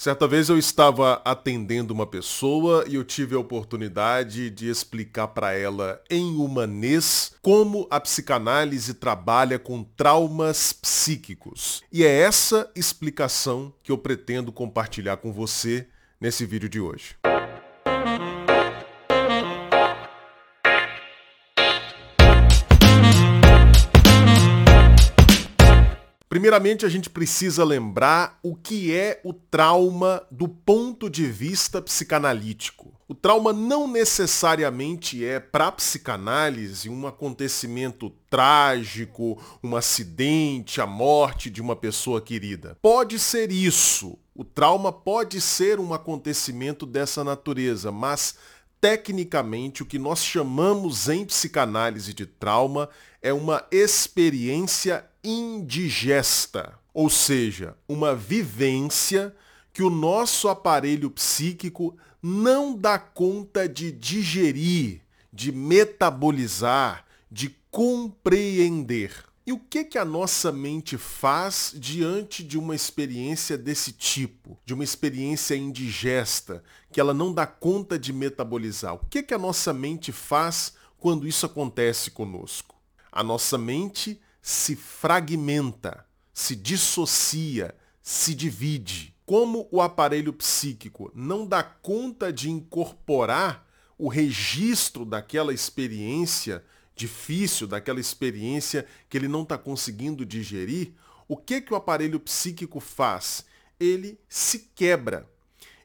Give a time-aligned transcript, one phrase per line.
[0.00, 5.52] Certa vez eu estava atendendo uma pessoa e eu tive a oportunidade de explicar para
[5.52, 11.82] ela em humanês como a psicanálise trabalha com traumas psíquicos.
[11.92, 15.88] E é essa explicação que eu pretendo compartilhar com você
[16.20, 17.16] nesse vídeo de hoje.
[26.28, 32.92] Primeiramente, a gente precisa lembrar o que é o trauma do ponto de vista psicanalítico.
[33.08, 41.48] O trauma não necessariamente é, para a psicanálise, um acontecimento trágico, um acidente, a morte
[41.48, 42.76] de uma pessoa querida.
[42.82, 44.18] Pode ser isso.
[44.34, 48.36] O trauma pode ser um acontecimento dessa natureza, mas
[48.80, 52.88] Tecnicamente, o que nós chamamos em psicanálise de trauma
[53.20, 59.34] é uma experiência indigesta, ou seja, uma vivência
[59.72, 65.02] que o nosso aparelho psíquico não dá conta de digerir,
[65.32, 69.12] de metabolizar, de compreender.
[69.46, 74.74] E o que, que a nossa mente faz diante de uma experiência desse tipo, de
[74.74, 78.94] uma experiência indigesta, que ela não dá conta de metabolizar?
[78.94, 82.74] O que, que a nossa mente faz quando isso acontece conosco?
[83.10, 89.14] A nossa mente se fragmenta, se dissocia, se divide.
[89.26, 96.64] Como o aparelho psíquico não dá conta de incorporar o registro daquela experiência
[96.96, 100.94] difícil, daquela experiência que ele não está conseguindo digerir,
[101.28, 103.44] o que, que o aparelho psíquico faz?
[103.78, 105.28] Ele se quebra.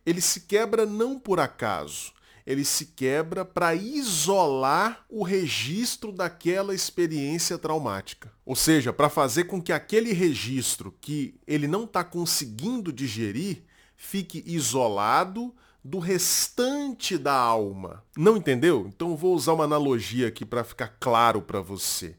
[0.06, 2.14] Ele se quebra não por acaso.
[2.46, 8.32] Ele se quebra para isolar o registro daquela experiência traumática.
[8.46, 13.64] Ou seja, para fazer com que aquele registro que ele não está conseguindo digerir
[13.96, 18.04] fique isolado, do restante da alma.
[18.18, 18.86] Não entendeu?
[18.88, 22.16] Então vou usar uma analogia aqui para ficar claro para você.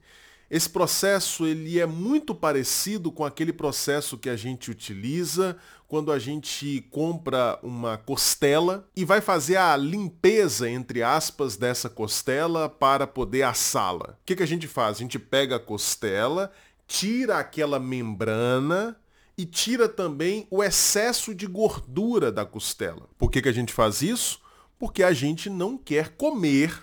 [0.50, 5.56] Esse processo ele é muito parecido com aquele processo que a gente utiliza
[5.94, 12.68] quando a gente compra uma costela e vai fazer a limpeza, entre aspas, dessa costela
[12.68, 14.18] para poder assá-la.
[14.20, 14.96] O que, que a gente faz?
[14.96, 16.50] A gente pega a costela,
[16.84, 18.96] tira aquela membrana,
[19.38, 23.08] e tira também o excesso de gordura da costela.
[23.16, 24.40] Por que, que a gente faz isso?
[24.76, 26.76] Porque a gente não quer comer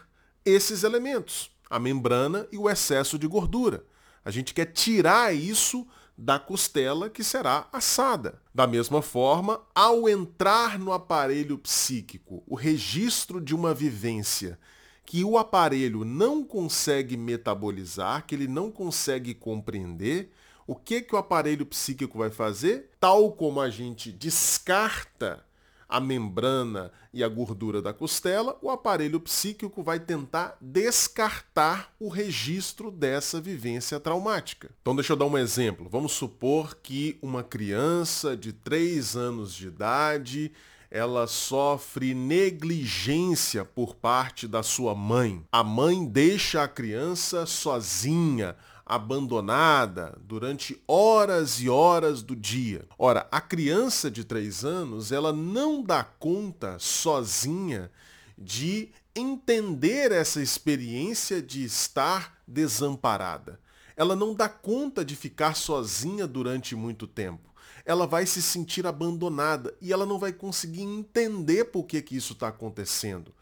[0.45, 3.83] esses elementos, a membrana e o excesso de gordura.
[4.23, 5.85] A gente quer tirar isso
[6.21, 8.39] da costela que será assada.
[8.53, 14.59] Da mesma forma, ao entrar no aparelho psíquico o registro de uma vivência
[15.03, 20.31] que o aparelho não consegue metabolizar, que ele não consegue compreender,
[20.67, 22.91] o que, que o aparelho psíquico vai fazer?
[22.99, 25.43] Tal como a gente descarta
[25.91, 32.90] a membrana e a gordura da costela, o aparelho psíquico vai tentar descartar o registro
[32.90, 34.72] dessa vivência traumática.
[34.81, 35.90] Então deixa eu dar um exemplo.
[35.90, 40.51] Vamos supor que uma criança de 3 anos de idade
[40.90, 45.41] ela sofre negligência por parte da sua mãe.
[45.50, 48.57] A mãe deixa a criança sozinha,
[48.91, 52.85] abandonada durante horas e horas do dia.
[53.00, 57.90] Ora, a criança de 3 anos, ela não dá conta sozinha
[58.38, 63.62] de entender essa experiência de estar desamparada.
[63.96, 67.50] Ela não dá conta de ficar sozinha durante muito tempo.
[67.85, 72.34] Ela vai se sentir abandonada e ela não vai conseguir entender por que, que isso
[72.34, 73.34] está acontecendo.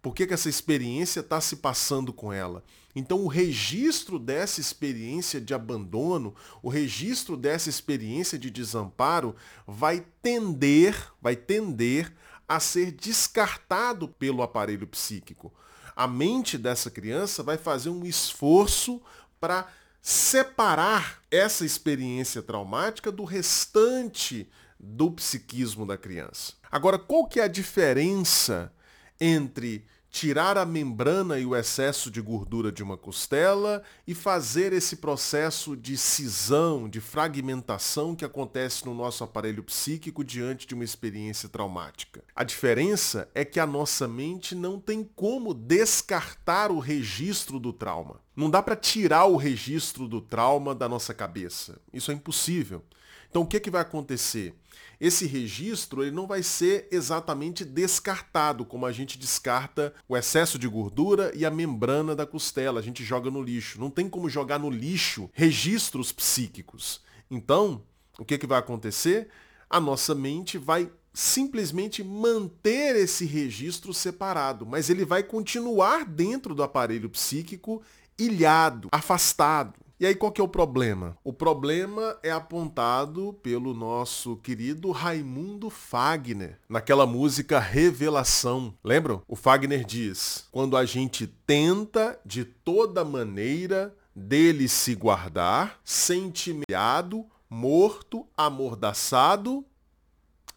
[0.00, 2.62] Por que, que essa experiência está se passando com ela?
[2.94, 9.36] Então, o registro dessa experiência de abandono, o registro dessa experiência de desamparo,
[9.66, 12.12] vai tender, vai tender
[12.48, 15.52] a ser descartado pelo aparelho psíquico.
[15.94, 19.02] A mente dessa criança vai fazer um esforço
[19.38, 19.68] para
[20.00, 26.52] separar essa experiência traumática do restante do psiquismo da criança.
[26.70, 28.72] Agora, qual que é a diferença
[29.20, 29.84] entre
[30.16, 35.76] tirar a membrana e o excesso de gordura de uma costela e fazer esse processo
[35.76, 42.24] de cisão, de fragmentação que acontece no nosso aparelho psíquico diante de uma experiência traumática.
[42.34, 48.18] A diferença é que a nossa mente não tem como descartar o registro do trauma.
[48.34, 51.78] Não dá para tirar o registro do trauma da nossa cabeça.
[51.92, 52.82] Isso é impossível.
[53.28, 54.54] Então o que, que vai acontecer?
[55.00, 60.66] Esse registro ele não vai ser exatamente descartado, como a gente descarta o excesso de
[60.66, 63.80] gordura e a membrana da costela, a gente joga no lixo.
[63.80, 67.00] Não tem como jogar no lixo registros psíquicos.
[67.30, 67.82] Então,
[68.18, 69.28] o que, que vai acontecer?
[69.68, 76.62] A nossa mente vai simplesmente manter esse registro separado, mas ele vai continuar dentro do
[76.62, 77.82] aparelho psíquico
[78.18, 79.85] ilhado, afastado.
[79.98, 81.16] E aí qual que é o problema?
[81.24, 88.74] O problema é apontado pelo nosso querido Raimundo Fagner, naquela música Revelação.
[88.84, 89.22] Lembram?
[89.26, 98.26] O Fagner diz: "Quando a gente tenta de toda maneira dele se guardar, sentimeado, morto,
[98.36, 99.64] amordaçado,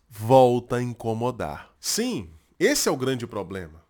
[0.10, 1.74] volta a incomodar.
[1.80, 3.89] Sim, esse é o grande problema.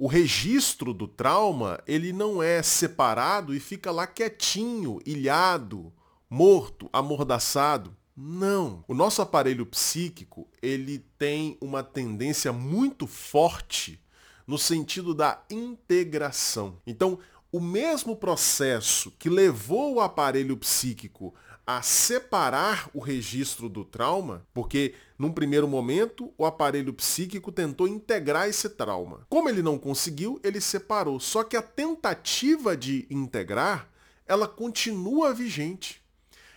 [0.00, 5.92] O registro do trauma, ele não é separado e fica lá quietinho, ilhado,
[6.30, 7.94] morto, amordaçado.
[8.16, 8.82] Não.
[8.88, 14.00] O nosso aparelho psíquico, ele tem uma tendência muito forte
[14.46, 16.78] no sentido da integração.
[16.86, 17.18] Então,
[17.52, 21.34] o mesmo processo que levou o aparelho psíquico
[21.76, 28.48] a separar o registro do trauma, porque num primeiro momento o aparelho psíquico tentou integrar
[28.48, 29.26] esse trauma.
[29.28, 31.20] Como ele não conseguiu, ele separou.
[31.20, 33.88] Só que a tentativa de integrar,
[34.26, 35.99] ela continua vigente.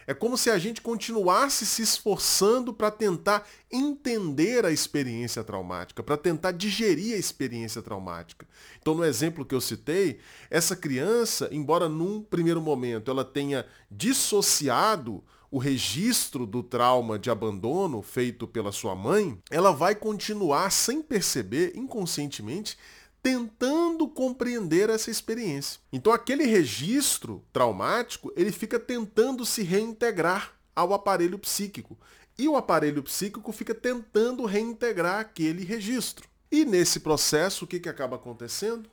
[0.06, 6.18] É como se a gente continuasse se esforçando para tentar entender a experiência traumática, para
[6.18, 8.48] tentar digerir a experiência traumática.
[8.82, 10.20] Então, no exemplo que eu citei,
[10.50, 15.24] essa criança, embora num primeiro momento ela tenha dissociado
[15.54, 21.74] o registro do trauma de abandono feito pela sua mãe, ela vai continuar sem perceber,
[21.76, 22.76] inconscientemente,
[23.24, 25.80] tentando compreender essa experiência.
[25.94, 31.98] Então aquele registro traumático, ele fica tentando se reintegrar ao aparelho psíquico.
[32.38, 36.28] E o aparelho psíquico fica tentando reintegrar aquele registro.
[36.52, 38.90] E nesse processo, o que, que acaba acontecendo?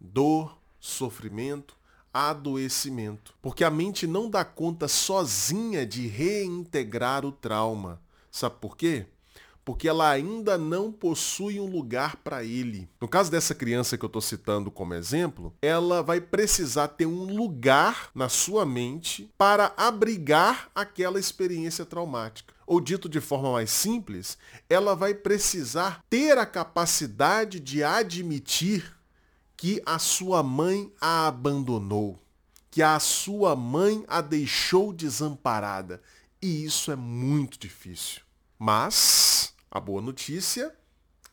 [0.00, 1.76] Dor, sofrimento,
[2.12, 3.34] adoecimento.
[3.42, 8.00] Porque a mente não dá conta sozinha de reintegrar o trauma.
[8.30, 9.06] Sabe por quê?
[9.64, 12.88] Porque ela ainda não possui um lugar para ele.
[13.00, 17.24] No caso dessa criança que eu estou citando como exemplo, ela vai precisar ter um
[17.24, 22.52] lugar na sua mente para abrigar aquela experiência traumática.
[22.66, 24.36] Ou dito de forma mais simples,
[24.68, 28.96] ela vai precisar ter a capacidade de admitir
[29.56, 32.18] que a sua mãe a abandonou,
[32.70, 36.02] que a sua mãe a deixou desamparada.
[36.40, 38.22] E isso é muito difícil.
[38.58, 39.21] Mas
[39.72, 40.70] a boa notícia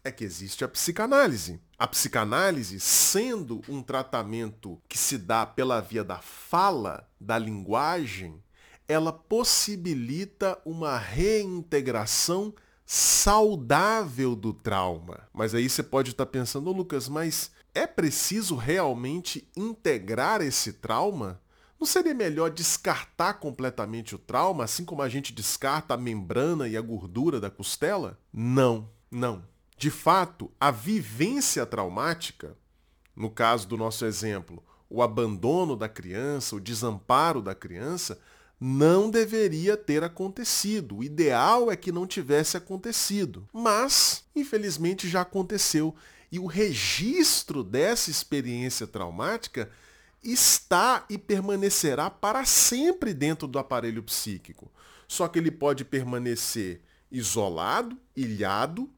[0.01, 1.59] é que existe a psicanálise.
[1.77, 8.41] A psicanálise, sendo um tratamento que se dá pela via da fala, da linguagem,
[8.87, 12.53] ela possibilita uma reintegração
[12.85, 15.27] saudável do trauma.
[15.33, 21.41] Mas aí você pode estar pensando, Lucas, mas é preciso realmente integrar esse trauma?
[21.79, 26.75] Não seria melhor descartar completamente o trauma, assim como a gente descarta a membrana e
[26.75, 28.19] a gordura da costela?
[28.33, 29.45] Não, não.
[29.77, 32.57] De fato, a vivência traumática,
[33.15, 38.19] no caso do nosso exemplo, o abandono da criança, o desamparo da criança,
[38.59, 40.97] não deveria ter acontecido.
[40.97, 43.47] O ideal é que não tivesse acontecido.
[43.53, 45.95] Mas, infelizmente, já aconteceu.
[46.29, 49.69] E o registro dessa experiência traumática
[50.23, 54.71] está e permanecerá para sempre dentro do aparelho psíquico.
[55.07, 56.81] Só que ele pode permanecer
[57.11, 58.89] isolado, ilhado,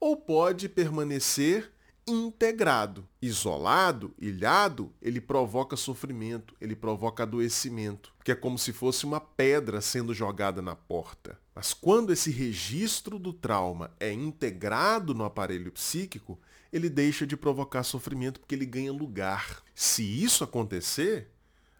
[0.00, 1.70] ou pode permanecer
[2.06, 3.06] integrado.
[3.20, 9.80] Isolado, ilhado, ele provoca sofrimento, ele provoca adoecimento, que é como se fosse uma pedra
[9.80, 11.38] sendo jogada na porta.
[11.54, 16.38] Mas quando esse registro do trauma é integrado no aparelho psíquico,
[16.72, 19.62] ele deixa de provocar sofrimento porque ele ganha lugar.
[19.74, 21.30] Se isso acontecer,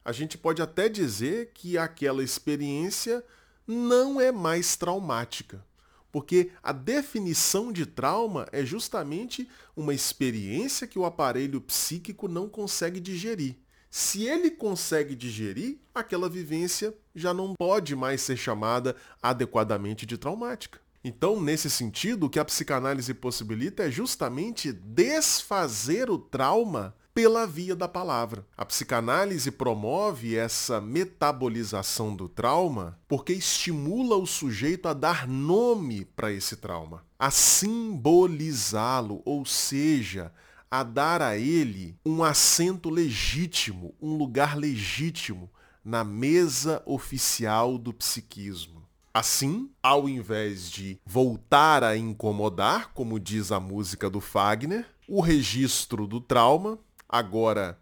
[0.04, 3.24] a gente pode até dizer que aquela experiência
[3.66, 5.64] não é mais traumática.
[6.10, 12.98] Porque a definição de trauma é justamente uma experiência que o aparelho psíquico não consegue
[12.98, 13.56] digerir.
[13.90, 20.80] Se ele consegue digerir, aquela vivência já não pode mais ser chamada adequadamente de traumática.
[21.02, 27.74] Então, nesse sentido, o que a psicanálise possibilita é justamente desfazer o trauma pela via
[27.74, 28.46] da palavra.
[28.56, 36.32] A psicanálise promove essa metabolização do trauma porque estimula o sujeito a dar nome para
[36.32, 40.32] esse trauma, a simbolizá-lo, ou seja,
[40.70, 45.50] a dar a ele um assento legítimo, um lugar legítimo
[45.84, 48.77] na mesa oficial do psiquismo.
[49.12, 56.06] Assim, ao invés de voltar a incomodar, como diz a música do Fagner, o registro
[56.06, 57.78] do trauma, agora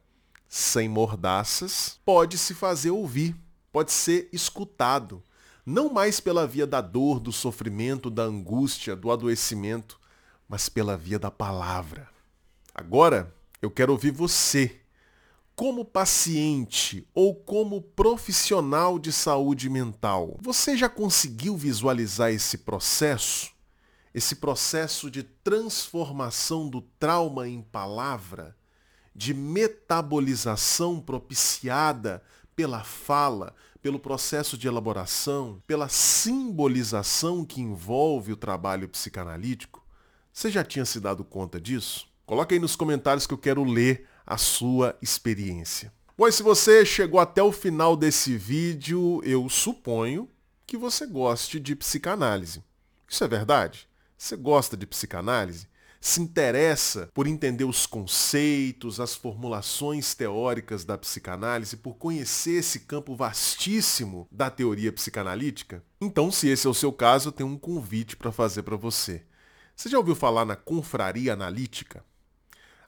[0.48, 3.36] sem mordaças, pode se fazer ouvir,
[3.72, 5.22] pode ser escutado.
[5.64, 9.98] não mais pela via da dor, do sofrimento, da angústia, do adoecimento,
[10.48, 12.08] mas pela via da palavra.
[12.72, 14.80] Agora, eu quero ouvir você,
[15.56, 20.36] como paciente ou como profissional de saúde mental.
[20.42, 23.50] Você já conseguiu visualizar esse processo?
[24.14, 28.54] Esse processo de transformação do trauma em palavra?
[29.14, 32.22] De metabolização propiciada
[32.54, 39.82] pela fala, pelo processo de elaboração, pela simbolização que envolve o trabalho psicanalítico?
[40.30, 42.06] Você já tinha se dado conta disso?
[42.26, 45.92] Coloque aí nos comentários que eu quero ler a sua experiência.
[46.18, 50.28] E se você chegou até o final desse vídeo, eu suponho
[50.66, 52.64] que você goste de psicanálise.
[53.08, 53.88] Isso é verdade?
[54.18, 55.68] Você gosta de psicanálise?
[56.06, 63.16] se interessa por entender os conceitos, as formulações teóricas da psicanálise, por conhecer esse campo
[63.16, 65.82] vastíssimo da teoria psicanalítica?
[66.00, 69.24] Então, se esse é o seu caso, eu tenho um convite para fazer para você.
[69.74, 72.04] Você já ouviu falar na Confraria Analítica?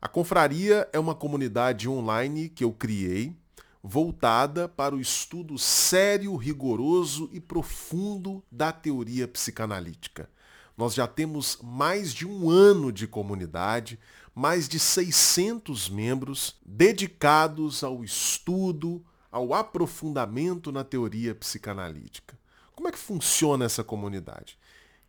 [0.01, 3.37] A Confraria é uma comunidade online que eu criei
[3.83, 10.31] voltada para o estudo sério, rigoroso e profundo da teoria psicanalítica.
[10.77, 13.99] Nós já temos mais de um ano de comunidade,
[14.33, 22.39] mais de 600 membros dedicados ao estudo, ao aprofundamento na teoria psicanalítica.
[22.73, 24.57] Como é que funciona essa comunidade?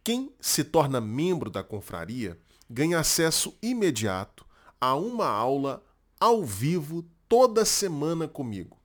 [0.03, 4.48] Quem se torna membro da confraria ganha acesso imediato
[4.81, 5.83] a uma aula
[6.19, 8.77] ao vivo toda semana comigo.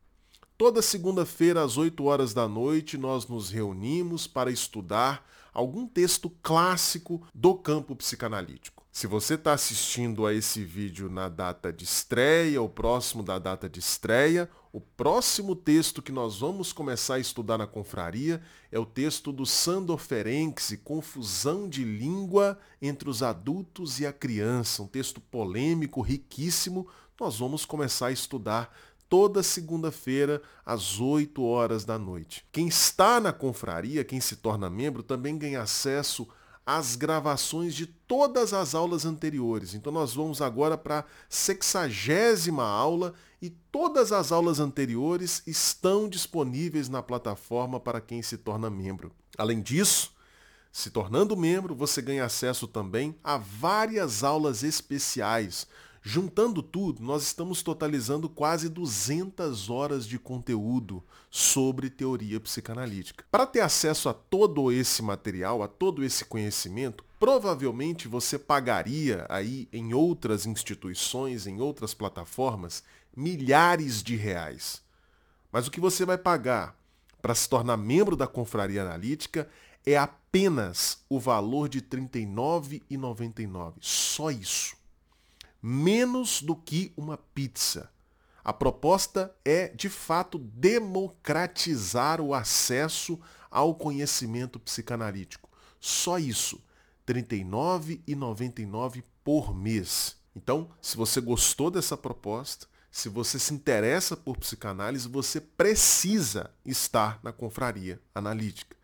[0.56, 7.26] Toda segunda-feira às 8 horas da noite nós nos reunimos para estudar algum texto clássico
[7.34, 8.83] do campo psicanalítico.
[8.94, 13.68] Se você está assistindo a esse vídeo na data de estreia, ou próximo da data
[13.68, 18.86] de estreia, o próximo texto que nós vamos começar a estudar na confraria é o
[18.86, 25.20] texto do Sandor Ferenczi, Confusão de Língua entre os Adultos e a Criança, um texto
[25.20, 26.86] polêmico, riquíssimo.
[27.18, 28.72] Nós vamos começar a estudar
[29.08, 32.46] toda segunda-feira às 8 horas da noite.
[32.52, 36.28] Quem está na confraria, quem se torna membro, também ganha acesso
[36.66, 39.74] às gravações de todas as aulas anteriores.
[39.74, 46.88] Então nós vamos agora para a sexagésima aula e todas as aulas anteriores estão disponíveis
[46.88, 49.12] na plataforma para quem se torna membro.
[49.36, 50.14] Além disso,
[50.72, 55.66] se tornando membro, você ganha acesso também a várias aulas especiais,
[56.06, 63.24] Juntando tudo, nós estamos totalizando quase 200 horas de conteúdo sobre teoria psicanalítica.
[63.30, 69.66] Para ter acesso a todo esse material, a todo esse conhecimento, provavelmente você pagaria aí
[69.72, 72.84] em outras instituições, em outras plataformas,
[73.16, 74.82] milhares de reais.
[75.50, 76.76] Mas o que você vai pagar
[77.22, 79.48] para se tornar membro da Confraria Analítica
[79.86, 83.72] é apenas o valor de R$ 39,99.
[83.80, 84.83] Só isso
[85.66, 87.90] menos do que uma pizza.
[88.44, 93.18] A proposta é, de fato, democratizar o acesso
[93.50, 95.48] ao conhecimento psicanalítico.
[95.80, 96.62] Só isso,
[97.08, 100.16] R$ 39,99 por mês.
[100.36, 107.18] Então, se você gostou dessa proposta, se você se interessa por psicanálise, você precisa estar
[107.22, 108.76] na confraria analítica.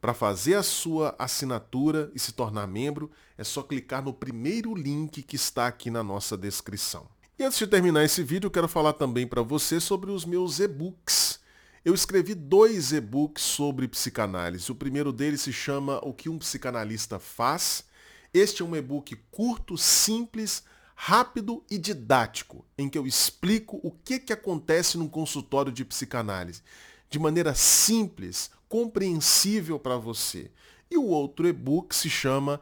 [0.00, 5.22] Para fazer a sua assinatura e se tornar membro, é só clicar no primeiro link
[5.22, 7.08] que está aqui na nossa descrição.
[7.38, 11.40] E antes de terminar esse vídeo, quero falar também para você sobre os meus e-books.
[11.84, 14.70] Eu escrevi dois e-books sobre psicanálise.
[14.70, 17.84] O primeiro deles se chama O que um psicanalista faz.
[18.32, 20.62] Este é um e-book curto, simples,
[20.94, 26.62] rápido e didático, em que eu explico o que, que acontece num consultório de psicanálise
[27.08, 30.50] de maneira simples, compreensível para você.
[30.90, 32.60] E o outro e-book se chama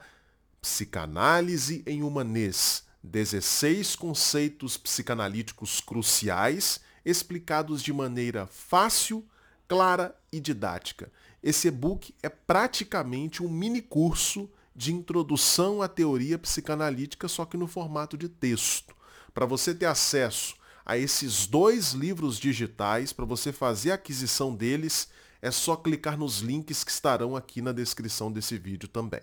[0.61, 9.25] Psicanálise em Humanês, 16 conceitos psicanalíticos cruciais explicados de maneira fácil,
[9.69, 11.13] clara e didática.
[11.43, 17.67] Esse e-book é praticamente um mini curso de introdução à teoria psicanalítica, só que no
[17.67, 18.97] formato de texto.
[19.35, 25.09] Para você ter acesso a esses dois livros digitais, para você fazer a aquisição deles,
[25.45, 29.21] é só clicar nos links que estarão aqui na descrição desse vídeo também.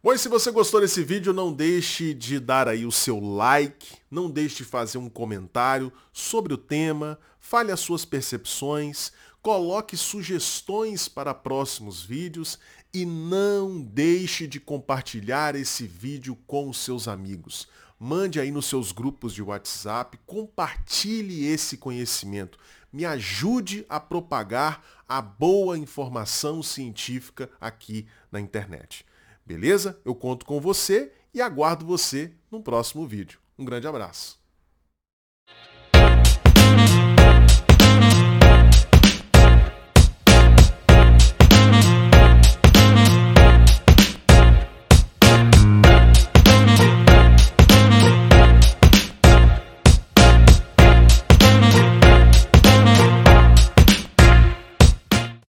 [0.00, 3.96] Bom, e se você gostou desse vídeo, não deixe de dar aí o seu like,
[4.08, 9.10] não deixe de fazer um comentário sobre o tema, fale as suas percepções,
[9.42, 12.56] coloque sugestões para próximos vídeos
[12.92, 17.66] e não deixe de compartilhar esse vídeo com os seus amigos
[17.98, 22.58] mande aí nos seus grupos de WhatsApp, compartilhe esse conhecimento.
[22.94, 29.04] Me ajude a propagar a boa informação científica aqui na internet.
[29.44, 30.00] Beleza?
[30.04, 33.40] Eu conto com você e aguardo você no próximo vídeo.
[33.58, 34.43] Um grande abraço.